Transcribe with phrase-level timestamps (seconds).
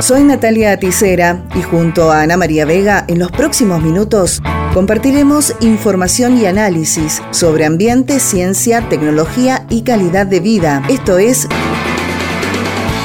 [0.00, 4.40] Soy Natalia Aticera y junto a Ana María Vega en los próximos minutos
[4.72, 10.84] compartiremos información y análisis sobre ambiente, ciencia, tecnología y calidad de vida.
[10.88, 11.48] Esto es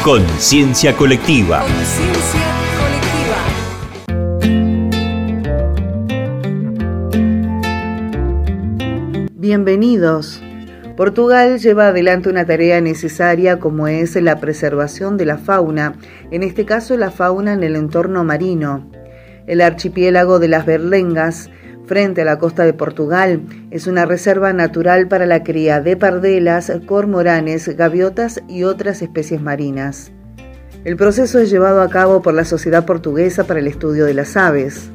[0.04, 1.66] Conciencia Colectiva.
[9.34, 10.42] Bienvenidos.
[10.96, 15.96] Portugal lleva adelante una tarea necesaria como es la preservación de la fauna,
[16.30, 18.92] en este caso la fauna en el entorno marino.
[19.48, 21.50] El archipiélago de las Berlengas,
[21.88, 26.72] frente a la costa de Portugal, es una reserva natural para la cría de pardelas,
[26.86, 30.12] cormoranes, gaviotas y otras especies marinas.
[30.84, 34.38] El proceso es llevado a cabo por la Sociedad Portuguesa para el Estudio de las
[34.38, 34.92] Aves.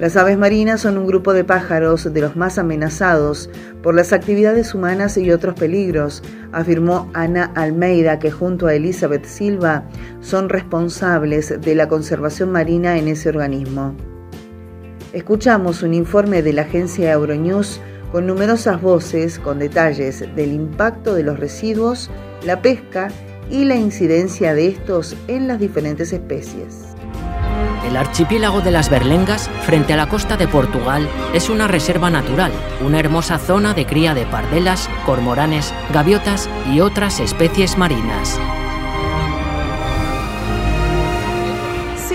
[0.00, 3.50] Las aves marinas son un grupo de pájaros de los más amenazados
[3.82, 9.84] por las actividades humanas y otros peligros, afirmó Ana Almeida, que junto a Elizabeth Silva
[10.22, 13.94] son responsables de la conservación marina en ese organismo.
[15.12, 17.78] Escuchamos un informe de la agencia Euronews
[18.10, 22.10] con numerosas voces con detalles del impacto de los residuos,
[22.42, 23.08] la pesca
[23.50, 26.89] y la incidencia de estos en las diferentes especies.
[27.84, 32.52] El archipiélago de las Berlengas, frente a la costa de Portugal, es una reserva natural,
[32.84, 38.38] una hermosa zona de cría de pardelas, cormoranes, gaviotas y otras especies marinas.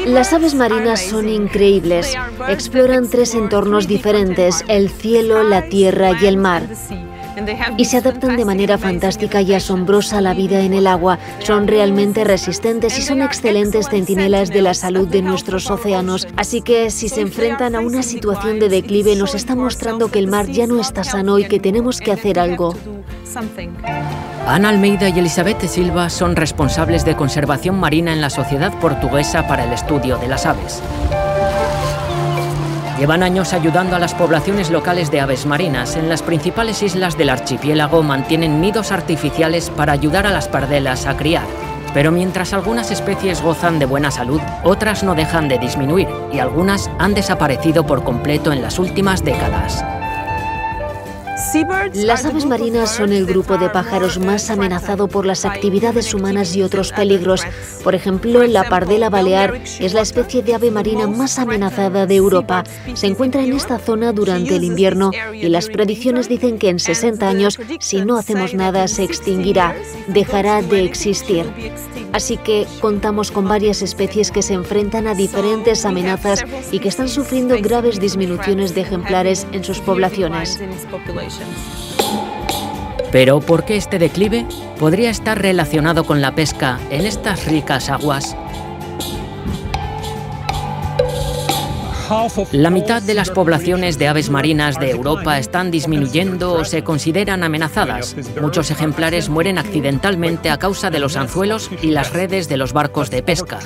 [0.05, 2.15] Las aves marinas son increíbles.
[2.47, 6.69] Exploran tres entornos diferentes, el cielo, la tierra y el mar
[7.77, 11.19] y se adaptan de manera fantástica y asombrosa a la vida en el agua.
[11.39, 16.27] Son realmente resistentes y son excelentes centinelas de la salud de nuestros océanos.
[16.37, 20.27] Así que si se enfrentan a una situación de declive nos está mostrando que el
[20.27, 22.75] mar ya no está sano y que tenemos que hacer algo.
[24.47, 29.65] Ana Almeida y Elizabeth Silva son responsables de conservación marina en la Sociedad Portuguesa para
[29.65, 30.81] el Estudio de las Aves.
[32.97, 35.97] Llevan años ayudando a las poblaciones locales de aves marinas.
[35.97, 41.17] En las principales islas del archipiélago mantienen nidos artificiales para ayudar a las pardelas a
[41.17, 41.45] criar.
[41.93, 46.89] Pero mientras algunas especies gozan de buena salud, otras no dejan de disminuir y algunas
[46.97, 49.83] han desaparecido por completo en las últimas décadas.
[51.93, 56.61] Las aves marinas son el grupo de pájaros más amenazado por las actividades humanas y
[56.61, 57.43] otros peligros.
[57.81, 62.65] Por ejemplo, la pardela balear es la especie de ave marina más amenazada de Europa.
[62.93, 67.27] Se encuentra en esta zona durante el invierno y las predicciones dicen que en 60
[67.27, 69.75] años, si no hacemos nada, se extinguirá,
[70.07, 71.45] dejará de existir.
[72.11, 77.09] Así que contamos con varias especies que se enfrentan a diferentes amenazas y que están
[77.09, 80.59] sufriendo graves disminuciones de ejemplares en sus poblaciones.
[83.11, 84.45] Pero ¿por qué este declive
[84.79, 88.35] podría estar relacionado con la pesca en estas ricas aguas?
[92.51, 97.43] La mitad de las poblaciones de aves marinas de Europa están disminuyendo o se consideran
[97.43, 98.15] amenazadas.
[98.39, 103.09] Muchos ejemplares mueren accidentalmente a causa de los anzuelos y las redes de los barcos
[103.09, 103.59] de pesca,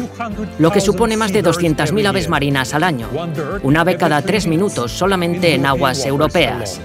[0.58, 3.10] lo que supone más de 200.000 aves marinas al año,
[3.62, 6.80] un ave cada tres minutos solamente en aguas europeas.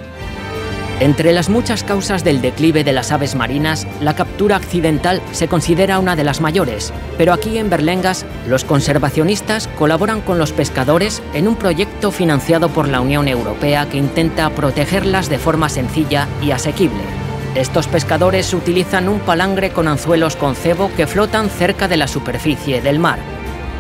[1.00, 5.98] Entre las muchas causas del declive de las aves marinas, la captura accidental se considera
[5.98, 11.48] una de las mayores, pero aquí en Berlengas los conservacionistas colaboran con los pescadores en
[11.48, 17.02] un proyecto financiado por la Unión Europea que intenta protegerlas de forma sencilla y asequible.
[17.56, 22.80] Estos pescadores utilizan un palangre con anzuelos con cebo que flotan cerca de la superficie
[22.80, 23.18] del mar.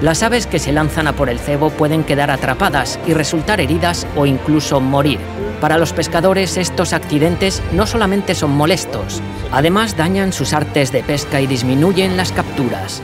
[0.00, 4.04] Las aves que se lanzan a por el cebo pueden quedar atrapadas y resultar heridas
[4.16, 5.20] o incluso morir.
[5.60, 11.40] Para los pescadores estos accidentes no solamente son molestos, además dañan sus artes de pesca
[11.40, 13.02] y disminuyen las capturas.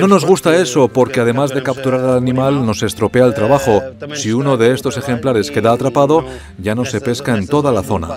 [0.00, 3.82] No nos gusta eso porque además de capturar al animal nos estropea el trabajo.
[4.14, 6.24] Si uno de estos ejemplares queda atrapado,
[6.58, 8.08] ya no se pesca en toda la zona.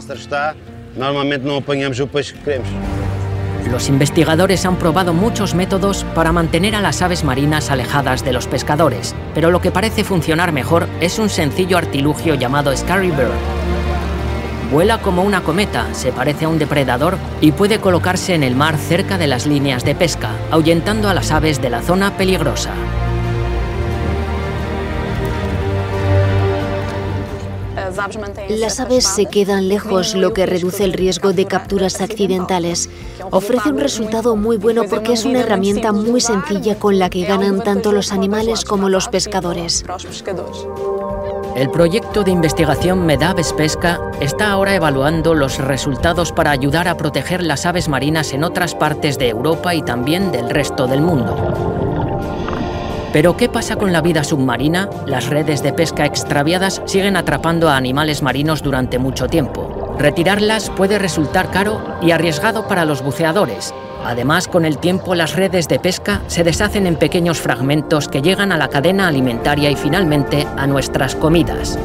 [0.95, 2.69] Normalmente no apanhamos o peixe que queremos.
[3.69, 8.48] Los investigadores han probado muchos métodos para mantener a las aves marinas alejadas de los
[8.48, 13.31] pescadores, pero lo que parece funcionar mejor es un sencillo artilugio llamado Scary Bird.
[14.71, 18.77] Vuela como una cometa, se parece a un depredador y puede colocarse en el mar
[18.77, 22.71] cerca de las líneas de pesca, ahuyentando a las aves de la zona peligrosa.
[28.50, 32.90] Las aves se quedan lejos, lo que reduce el riesgo de capturas accidentales.
[33.31, 37.63] Ofrece un resultado muy bueno porque es una herramienta muy sencilla con la que ganan
[37.63, 39.84] tanto los animales como los pescadores.
[41.56, 47.44] El proyecto de investigación Medaves Pesca está ahora evaluando los resultados para ayudar a proteger
[47.44, 51.82] las aves marinas en otras partes de Europa y también del resto del mundo.
[53.13, 54.89] Pero ¿qué pasa con la vida submarina?
[55.06, 59.95] Las redes de pesca extraviadas siguen atrapando a animales marinos durante mucho tiempo.
[59.98, 63.74] Retirarlas puede resultar caro y arriesgado para los buceadores,
[64.06, 68.51] Además, con el tiempo las redes de pesca se deshacen en pequeños fragmentos que llegan
[68.51, 71.80] a la cadena alimentaria y finalmente a nuestras comidas.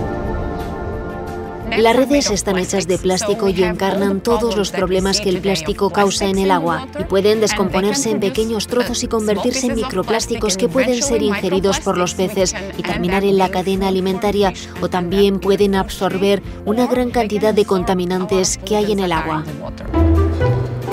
[1.76, 6.26] Las redes están hechas de plástico y encarnan todos los problemas que el plástico causa
[6.26, 11.02] en el agua y pueden descomponerse en pequeños trozos y convertirse en microplásticos que pueden
[11.02, 16.42] ser ingeridos por los peces y terminar en la cadena alimentaria o también pueden absorber
[16.64, 19.44] una gran cantidad de contaminantes que hay en el agua.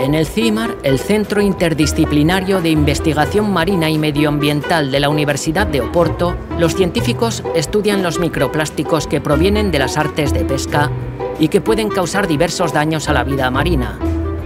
[0.05, 5.81] En el CIMAR, el Centro Interdisciplinario de Investigación Marina y Medioambiental de la Universidad de
[5.81, 10.91] Oporto, los científicos estudian los microplásticos que provienen de las artes de pesca
[11.39, 13.97] y que pueden causar diversos daños a la vida marina,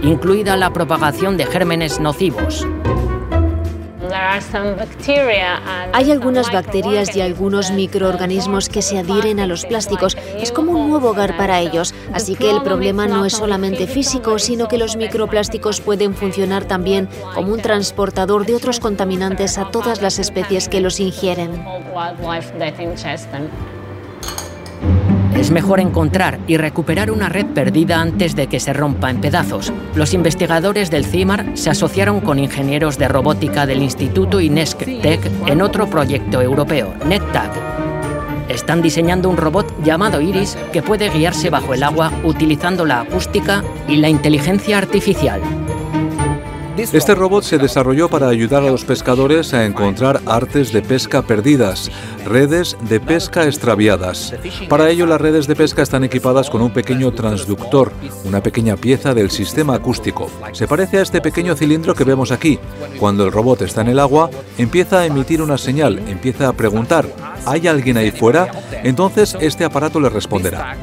[0.02, 2.66] incluida la propagación de gérmenes nocivos.
[5.92, 10.16] Hay algunas bacterias y algunos microorganismos que se adhieren a los plásticos.
[10.38, 11.94] Es como un nuevo hogar para ellos.
[12.12, 17.08] Así que el problema no es solamente físico, sino que los microplásticos pueden funcionar también
[17.34, 21.64] como un transportador de otros contaminantes a todas las especies que los ingieren.
[25.34, 29.72] Es mejor encontrar y recuperar una red perdida antes de que se rompa en pedazos.
[29.94, 35.88] Los investigadores del CIMAR se asociaron con ingenieros de robótica del Instituto Tech en otro
[35.88, 37.50] proyecto europeo, NECTAG.
[38.48, 43.62] Están diseñando un robot llamado Iris que puede guiarse bajo el agua utilizando la acústica
[43.86, 45.40] y la inteligencia artificial.
[46.76, 51.90] Este robot se desarrolló para ayudar a los pescadores a encontrar artes de pesca perdidas,
[52.24, 54.34] redes de pesca extraviadas.
[54.68, 57.92] Para ello, las redes de pesca están equipadas con un pequeño transductor,
[58.24, 60.30] una pequeña pieza del sistema acústico.
[60.52, 62.58] Se parece a este pequeño cilindro que vemos aquí.
[62.98, 67.06] Cuando el robot está en el agua, empieza a emitir una señal, empieza a preguntar,
[67.46, 68.50] ¿hay alguien ahí fuera?
[68.82, 70.76] Entonces este aparato le responderá.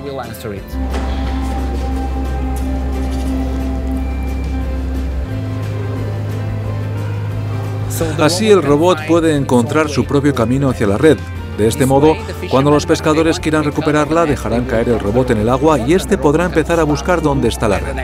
[8.20, 11.18] Así el robot puede encontrar su propio camino hacia la red.
[11.58, 12.16] De este modo,
[12.52, 16.46] cuando los pescadores quieran recuperarla, dejarán caer el robot en el agua y este podrá
[16.46, 17.96] empezar a buscar dónde está la red.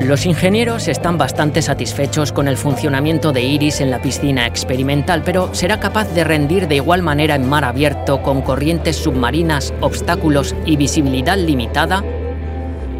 [0.00, 5.54] Los ingenieros están bastante satisfechos con el funcionamiento de Iris en la piscina experimental, pero
[5.54, 10.76] ¿será capaz de rendir de igual manera en mar abierto con corrientes submarinas, obstáculos y
[10.76, 12.02] visibilidad limitada?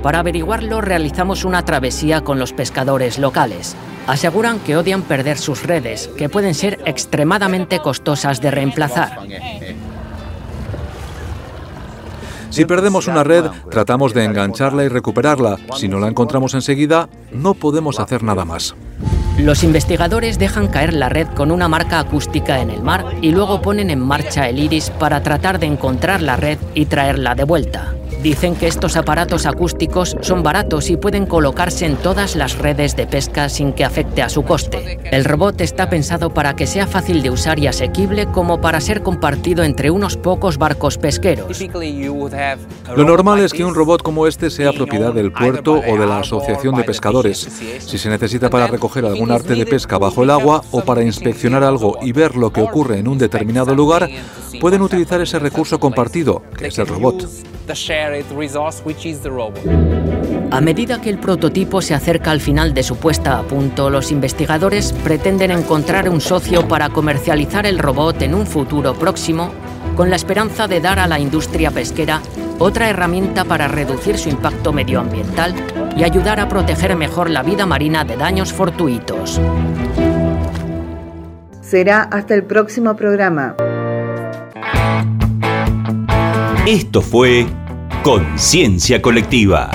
[0.03, 3.77] Para averiguarlo realizamos una travesía con los pescadores locales
[4.07, 9.19] aseguran que odian perder sus redes, que pueden ser extremadamente costosas de reemplazar.
[12.51, 15.59] Si perdemos una red, tratamos de engancharla y recuperarla.
[15.77, 18.75] Si no la encontramos enseguida, no podemos hacer nada más.
[19.39, 23.63] Los investigadores dejan caer la red con una marca acústica en el mar y luego
[23.63, 27.95] ponen en marcha el iris para tratar de encontrar la red y traerla de vuelta.
[28.23, 33.07] Dicen que estos aparatos acústicos son baratos y pueden colocarse en todas las redes de
[33.07, 34.99] pesca sin que afecte a su coste.
[35.11, 39.03] El robot está pensado para que sea fácil de usar y asequible como para ser
[39.03, 41.59] compartido entre unos pocos barcos pesqueros.
[42.95, 46.19] Lo normal es que un robot como este sea propiedad del puerto o de la
[46.19, 47.49] asociación de pescadores.
[47.79, 51.65] Si se necesita para recoger algún arte de pesca bajo el agua o para inspeccionar
[51.65, 54.11] algo y ver lo que ocurre en un determinado lugar,
[54.61, 56.87] pueden utilizar ese recurso compartido, que es el
[59.25, 59.59] robot.
[60.51, 64.11] A medida que el prototipo se acerca al final de su puesta a punto, los
[64.11, 69.53] investigadores pretenden encontrar un socio para comercializar el robot en un futuro próximo,
[69.97, 72.21] con la esperanza de dar a la industria pesquera
[72.61, 75.55] otra herramienta para reducir su impacto medioambiental
[75.97, 79.41] y ayudar a proteger mejor la vida marina de daños fortuitos.
[81.63, 83.57] Será hasta el próximo programa.
[86.71, 87.47] Esto fue
[88.05, 89.73] Conciencia Colectiva.